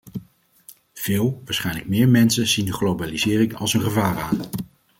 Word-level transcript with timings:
Veel- 0.93 1.41
waarschijnlijk 1.45 1.87
meer- 1.87 2.09
mensen 2.09 2.47
zien 2.47 2.65
de 2.65 2.73
globalisering 2.73 3.55
als 3.55 3.73
een 3.73 3.81
gevaar 3.81 4.17
aan. 4.19 4.37